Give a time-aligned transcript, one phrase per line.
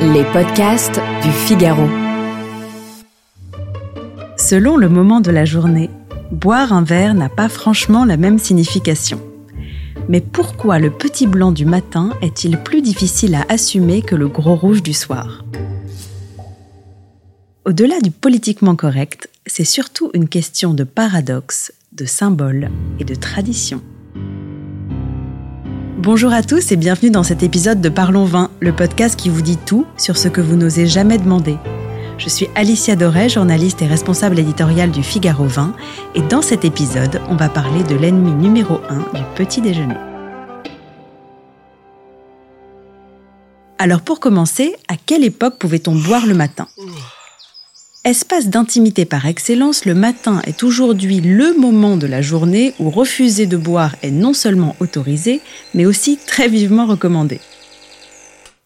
[0.00, 1.86] Les podcasts du Figaro.
[4.38, 5.90] Selon le moment de la journée,
[6.30, 9.20] boire un verre n'a pas franchement la même signification.
[10.08, 14.56] Mais pourquoi le petit blanc du matin est-il plus difficile à assumer que le gros
[14.56, 15.44] rouge du soir?
[17.64, 23.82] Au-delà du politiquement correct, c'est surtout une question de paradoxe, de symbole et de tradition.
[25.98, 29.40] Bonjour à tous et bienvenue dans cet épisode de Parlons Vin, le podcast qui vous
[29.40, 31.56] dit tout sur ce que vous n'osez jamais demander.
[32.18, 35.74] Je suis Alicia Doré, journaliste et responsable éditoriale du Figaro Vin,
[36.14, 39.96] et dans cet épisode, on va parler de l'ennemi numéro 1 du petit déjeuner.
[43.78, 46.68] Alors pour commencer, à quelle époque pouvait-on boire le matin?
[48.06, 53.46] Espace d'intimité par excellence, le matin est aujourd'hui le moment de la journée où refuser
[53.46, 55.40] de boire est non seulement autorisé,
[55.74, 57.40] mais aussi très vivement recommandé.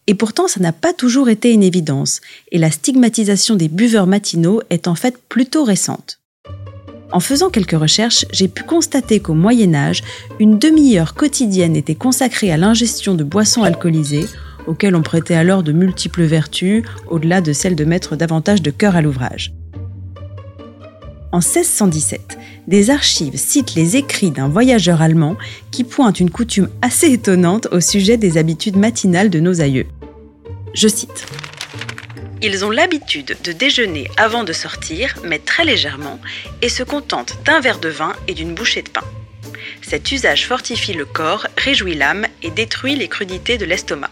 [0.05, 4.61] Et pourtant, ça n'a pas toujours été une évidence, et la stigmatisation des buveurs matinaux
[4.69, 6.19] est en fait plutôt récente.
[7.11, 10.03] En faisant quelques recherches, j'ai pu constater qu'au Moyen Âge,
[10.39, 14.27] une demi-heure quotidienne était consacrée à l'ingestion de boissons alcoolisées,
[14.67, 18.95] auxquelles on prêtait alors de multiples vertus, au-delà de celle de mettre davantage de cœur
[18.95, 19.53] à l'ouvrage.
[21.31, 25.37] En 1617, des archives citent les écrits d'un voyageur allemand
[25.71, 29.87] qui pointe une coutume assez étonnante au sujet des habitudes matinales de nos aïeux.
[30.73, 31.25] Je cite.
[32.41, 36.19] Ils ont l'habitude de déjeuner avant de sortir, mais très légèrement,
[36.61, 39.03] et se contentent d'un verre de vin et d'une bouchée de pain.
[39.81, 44.09] Cet usage fortifie le corps, réjouit l'âme et détruit les crudités de l'estomac.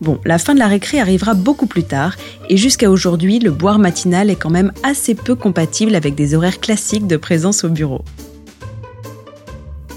[0.00, 2.16] Bon, la fin de la récré arrivera beaucoup plus tard,
[2.48, 6.60] et jusqu'à aujourd'hui, le boire matinal est quand même assez peu compatible avec des horaires
[6.60, 8.04] classiques de présence au bureau.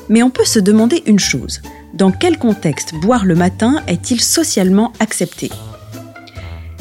[0.10, 1.62] Mais on peut se demander une chose.
[1.94, 5.52] Dans quel contexte boire le matin est-il socialement accepté?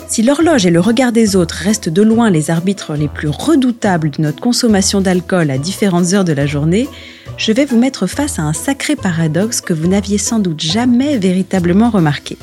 [0.08, 4.10] Si l'horloge et le regard des autres restent de loin les arbitres les plus redoutables
[4.10, 6.88] de notre consommation d'alcool à différentes heures de la journée,
[7.36, 11.16] je vais vous mettre face à un sacré paradoxe que vous n'aviez sans doute jamais
[11.18, 12.38] véritablement remarqué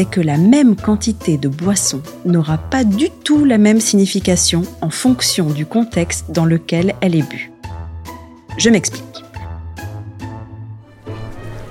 [0.00, 4.88] c'est que la même quantité de boisson n'aura pas du tout la même signification en
[4.88, 7.52] fonction du contexte dans lequel elle est bue.
[8.56, 9.04] Je m'explique.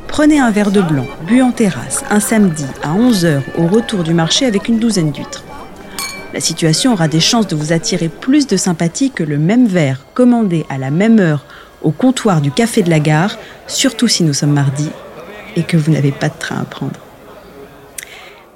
[0.07, 4.13] Prenez un verre de blanc, bu en terrasse, un samedi à 11h au retour du
[4.13, 5.43] marché avec une douzaine d'huîtres.
[6.31, 10.05] La situation aura des chances de vous attirer plus de sympathie que le même verre
[10.13, 11.45] commandé à la même heure
[11.81, 14.91] au comptoir du café de la gare, surtout si nous sommes mardi
[15.55, 17.08] et que vous n'avez pas de train à prendre.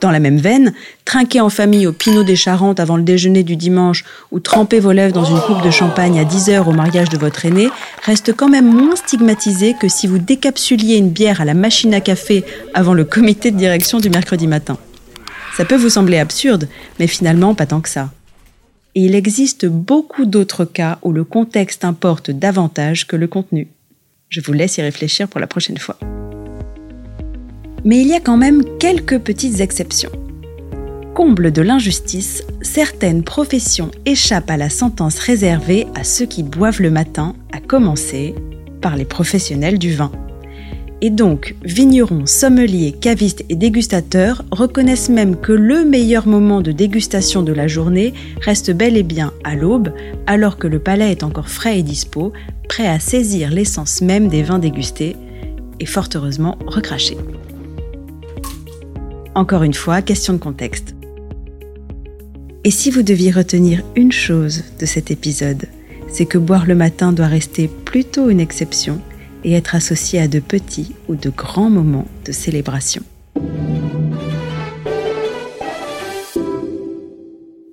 [0.03, 0.73] Dans la même veine,
[1.05, 4.91] trinquer en famille au Pinot des Charentes avant le déjeuner du dimanche ou tremper vos
[4.91, 7.69] lèvres dans une coupe de champagne à 10 heures au mariage de votre aîné
[8.03, 12.01] reste quand même moins stigmatisé que si vous décapsuliez une bière à la machine à
[12.01, 12.43] café
[12.73, 14.77] avant le comité de direction du mercredi matin.
[15.55, 16.67] Ça peut vous sembler absurde,
[16.99, 18.11] mais finalement pas tant que ça.
[18.95, 23.69] Et il existe beaucoup d'autres cas où le contexte importe davantage que le contenu.
[24.27, 25.97] Je vous laisse y réfléchir pour la prochaine fois.
[27.85, 30.11] Mais il y a quand même quelques petites exceptions.
[31.13, 36.89] Comble de l'injustice, certaines professions échappent à la sentence réservée à ceux qui boivent le
[36.89, 38.33] matin, à commencer
[38.81, 40.11] par les professionnels du vin.
[41.01, 47.43] Et donc, vignerons, sommeliers, cavistes et dégustateurs reconnaissent même que le meilleur moment de dégustation
[47.43, 49.93] de la journée reste bel et bien à l'aube,
[50.27, 52.31] alors que le palais est encore frais et dispo,
[52.69, 55.17] prêt à saisir l'essence même des vins dégustés,
[55.81, 57.17] et fort heureusement recrachés.
[59.35, 60.95] Encore une fois, question de contexte.
[62.63, 65.65] Et si vous deviez retenir une chose de cet épisode,
[66.07, 69.01] c'est que boire le matin doit rester plutôt une exception
[69.43, 73.01] et être associé à de petits ou de grands moments de célébration.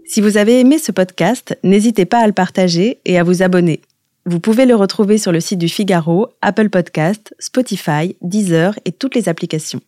[0.07, 3.83] Si vous avez aimé ce podcast, n'hésitez pas à le partager et à vous abonner.
[4.27, 9.15] Vous pouvez le retrouver sur le site du Figaro, Apple Podcast, Spotify, Deezer et toutes
[9.15, 9.81] les applications.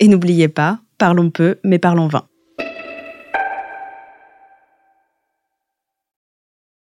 [0.00, 2.29] Et n'oubliez pas, parlons peu, mais parlons vin.